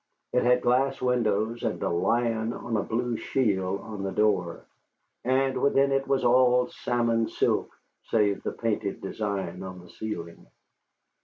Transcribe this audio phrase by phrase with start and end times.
[0.33, 4.65] It had glass windows and a lion on a blue shield on the door,
[5.23, 7.69] and within it was all salmon silk,
[8.05, 10.47] save the painted design on the ceiling.